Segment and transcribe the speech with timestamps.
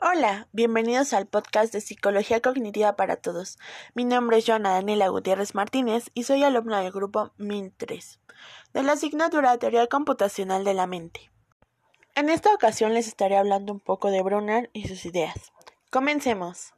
[0.00, 3.58] Hola, bienvenidos al podcast de Psicología Cognitiva para Todos.
[3.94, 8.18] Mi nombre es Joana Daniela Gutiérrez Martínez y soy alumna del grupo 1003
[8.72, 11.30] de la asignatura Teoría Computacional de la Mente.
[12.14, 15.52] En esta ocasión les estaré hablando un poco de Brunner y sus ideas.
[15.90, 16.72] Comencemos.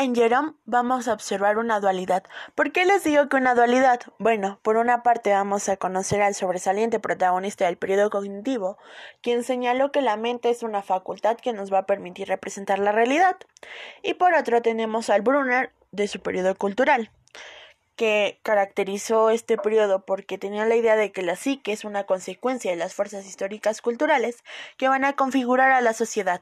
[0.00, 2.24] En Jerome vamos a observar una dualidad.
[2.54, 4.00] ¿Por qué les digo que una dualidad?
[4.18, 8.78] Bueno, por una parte vamos a conocer al sobresaliente protagonista del periodo cognitivo,
[9.20, 12.92] quien señaló que la mente es una facultad que nos va a permitir representar la
[12.92, 13.36] realidad.
[14.02, 17.10] Y por otro tenemos al Brunner de su periodo cultural,
[17.94, 22.70] que caracterizó este periodo porque tenía la idea de que la psique es una consecuencia
[22.70, 24.44] de las fuerzas históricas culturales
[24.78, 26.40] que van a configurar a la sociedad.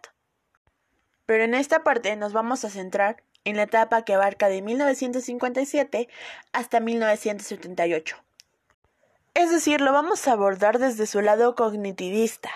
[1.26, 6.08] Pero en esta parte nos vamos a centrar en la etapa que abarca de 1957
[6.52, 8.16] hasta 1978.
[9.34, 12.50] Es decir, lo vamos a abordar desde su lado cognitivista,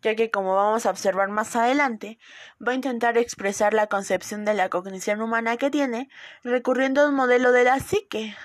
[0.00, 2.18] ya que como vamos a observar más adelante,
[2.66, 6.08] va a intentar expresar la concepción de la cognición humana que tiene,
[6.42, 8.36] recurriendo a un modelo de la psique.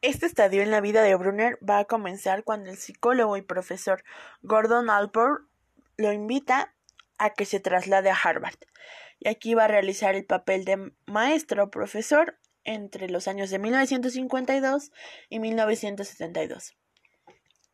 [0.00, 4.02] Este estadio en la vida de Brunner va a comenzar cuando el psicólogo y profesor
[4.42, 5.44] Gordon Alport
[5.96, 6.74] lo invita
[7.18, 8.58] a que se traslade a Harvard,
[9.24, 14.90] y aquí va a realizar el papel de maestro profesor entre los años de 1952
[15.28, 16.76] y 1972.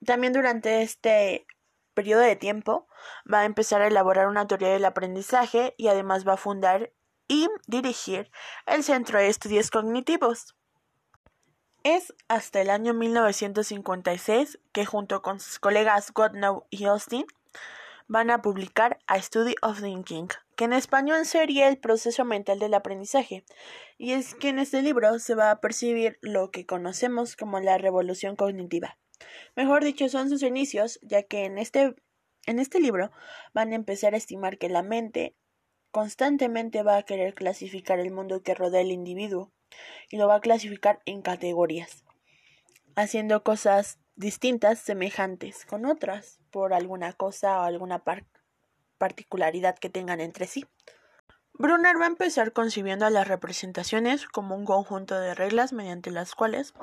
[0.05, 1.47] También durante este
[1.95, 2.87] periodo de tiempo
[3.33, 6.93] va a empezar a elaborar una teoría del aprendizaje y además va a fundar
[7.29, 8.31] y dirigir
[8.67, 10.55] el Centro de Estudios Cognitivos.
[11.83, 17.25] Es hasta el año 1956 que junto con sus colegas Godnow y Austin
[18.09, 22.75] van a publicar A Study of Thinking, que en español sería el proceso mental del
[22.75, 23.45] aprendizaje,
[23.99, 27.77] y es que en este libro se va a percibir lo que conocemos como la
[27.79, 28.99] revolución cognitiva.
[29.55, 31.95] Mejor dicho, son sus inicios, ya que en este,
[32.47, 33.13] en este libro
[33.53, 35.37] van a empezar a estimar que la mente
[35.91, 39.53] constantemente va a querer clasificar el mundo que rodea al individuo
[40.11, 42.05] y lo va a clasificar en categorías,
[42.97, 48.03] haciendo cosas distintas, semejantes con otras, por alguna cosa o alguna
[48.99, 50.67] particularidad que tengan entre sí.
[51.55, 56.35] Brunner va a empezar concibiendo a las representaciones como un conjunto de reglas mediante las
[56.35, 56.75] cuales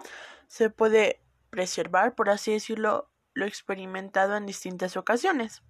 [0.48, 5.62] se puede preservar, por así decirlo, lo experimentado en distintas ocasiones.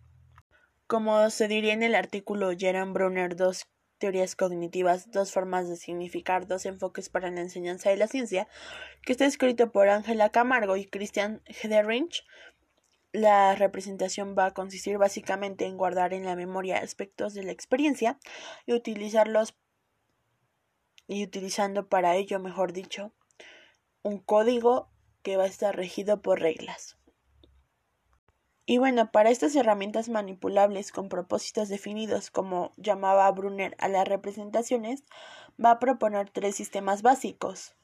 [0.87, 3.67] Como se diría en el artículo Jerome Brunner 2
[3.97, 8.47] teorías cognitivas, dos formas de significar, dos enfoques para la enseñanza de la ciencia,
[9.03, 12.23] que está escrito por Ángela Camargo y Christian Hederich.
[13.11, 18.19] La representación va a consistir básicamente en guardar en la memoria aspectos de la experiencia
[18.65, 19.55] y utilizarlos
[21.07, 23.13] y utilizando para ello, mejor dicho,
[24.01, 24.89] un código
[25.23, 26.97] que va a estar regido por reglas.
[28.67, 35.03] Y bueno, para estas herramientas manipulables con propósitos definidos, como llamaba Brunner a las representaciones,
[35.63, 37.75] va a proponer tres sistemas básicos.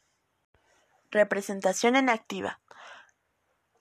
[1.12, 2.62] Representación en activa.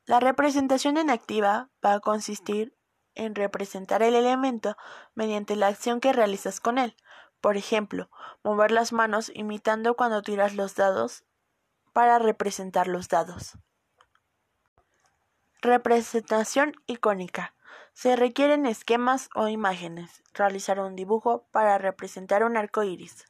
[0.04, 2.76] La representación en activa va a consistir
[3.14, 4.76] en representar el elemento
[5.14, 6.96] mediante la acción que realizas con él.
[7.40, 8.10] Por ejemplo,
[8.42, 11.24] mover las manos imitando cuando tiras los dados
[11.92, 13.56] para representar los dados.
[15.62, 17.52] Representación icónica.
[17.92, 20.22] Se requieren esquemas o imágenes.
[20.32, 23.26] Realizar un dibujo para representar un arco iris.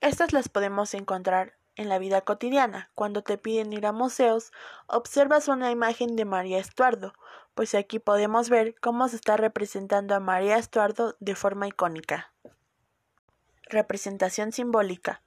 [0.00, 2.90] Estas las podemos encontrar en la vida cotidiana.
[2.96, 4.50] Cuando te piden ir a museos,
[4.88, 7.12] observas una imagen de María Estuardo,
[7.54, 12.32] pues aquí podemos ver cómo se está representando a María Estuardo de forma icónica.
[13.66, 15.22] Representación simbólica.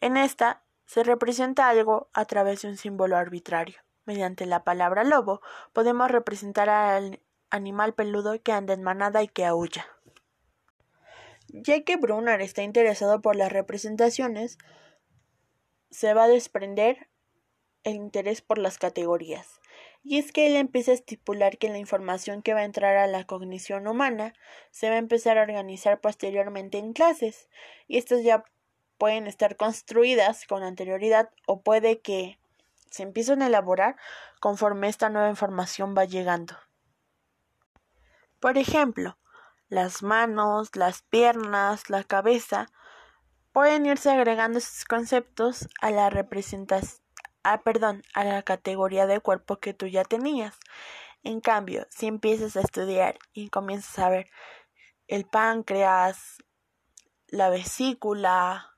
[0.00, 3.80] En esta se representa algo a través de un símbolo arbitrario.
[4.04, 5.40] Mediante la palabra lobo
[5.72, 7.20] podemos representar al
[7.50, 9.86] animal peludo que anda en manada y que aúlla.
[11.48, 14.58] Ya que Brunner está interesado por las representaciones,
[15.90, 17.08] se va a desprender
[17.84, 19.60] el interés por las categorías.
[20.02, 23.06] Y es que él empieza a estipular que la información que va a entrar a
[23.06, 24.34] la cognición humana
[24.70, 27.48] se va a empezar a organizar posteriormente en clases.
[27.86, 28.44] Y estas ya
[28.98, 32.38] pueden estar construidas con anterioridad o puede que
[32.92, 33.96] se empiezan a elaborar
[34.38, 36.56] conforme esta nueva información va llegando.
[38.38, 39.18] Por ejemplo,
[39.68, 42.68] las manos, las piernas, la cabeza
[43.52, 47.00] pueden irse agregando estos conceptos a la representación,
[47.42, 50.58] ah, perdón, a la categoría de cuerpo que tú ya tenías.
[51.22, 54.30] En cambio, si empiezas a estudiar y comienzas a ver
[55.08, 56.38] el páncreas,
[57.28, 58.71] la vesícula,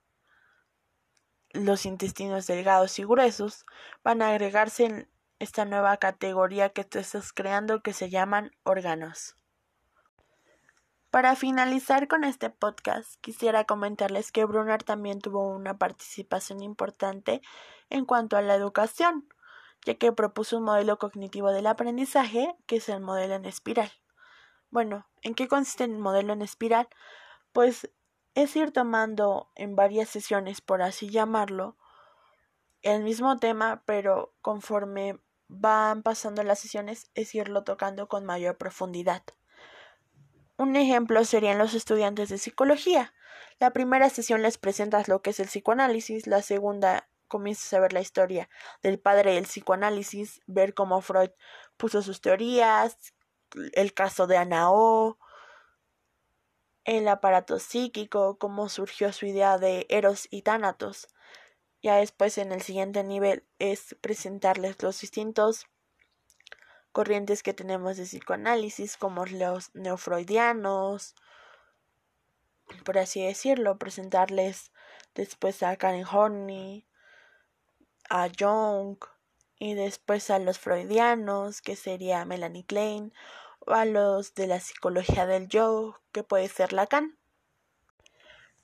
[1.54, 3.64] los intestinos delgados y gruesos
[4.02, 5.08] van a agregarse en
[5.38, 9.36] esta nueva categoría que tú estás creando que se llaman órganos.
[11.10, 17.40] Para finalizar con este podcast, quisiera comentarles que Brunner también tuvo una participación importante
[17.88, 19.28] en cuanto a la educación,
[19.86, 23.92] ya que propuso un modelo cognitivo del aprendizaje, que es el modelo en espiral.
[24.70, 26.88] Bueno, ¿en qué consiste el modelo en espiral?
[27.52, 27.88] Pues
[28.34, 31.76] es ir tomando en varias sesiones, por así llamarlo,
[32.82, 39.22] el mismo tema, pero conforme van pasando las sesiones es irlo tocando con mayor profundidad.
[40.56, 43.14] Un ejemplo serían los estudiantes de psicología.
[43.58, 47.92] La primera sesión les presentas lo que es el psicoanálisis, la segunda comienzas a ver
[47.92, 48.48] la historia
[48.82, 51.30] del padre del psicoanálisis, ver cómo Freud
[51.76, 52.96] puso sus teorías,
[53.72, 55.18] el caso de Anao,
[56.84, 61.08] el aparato psíquico, cómo surgió su idea de Eros y Tánatos.
[61.82, 65.66] Ya después en el siguiente nivel es presentarles los distintos
[66.92, 71.14] corrientes que tenemos de psicoanálisis, como los neofreudianos,
[72.84, 74.72] por así decirlo, presentarles
[75.14, 76.86] después a Karen Horney,
[78.08, 78.96] a Jung,
[79.58, 83.12] y después a los freudianos, que sería Melanie Klein,
[83.66, 87.18] a los de la psicología del yo, que puede ser Lacan.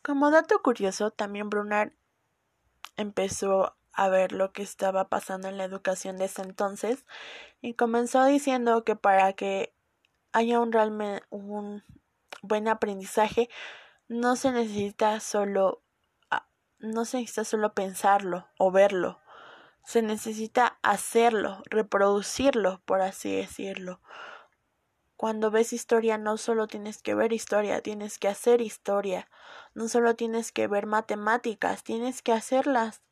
[0.02, 1.94] Como dato curioso, también Brunner
[2.97, 7.05] empezó a ver lo que estaba pasando en la educación de ese entonces
[7.61, 9.75] y comenzó diciendo que para que
[10.32, 11.82] haya un realmente un
[12.43, 13.49] buen aprendizaje
[14.08, 15.82] no se necesita solo
[16.79, 19.20] no se necesita solo pensarlo o verlo
[19.85, 24.00] se necesita hacerlo reproducirlo por así decirlo
[25.20, 29.28] cuando ves historia no solo tienes que ver historia, tienes que hacer historia.
[29.75, 33.02] No solo tienes que ver matemáticas, tienes que hacerlas.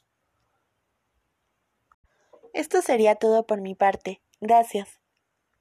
[2.52, 4.20] Esto sería todo por mi parte.
[4.42, 4.97] Gracias.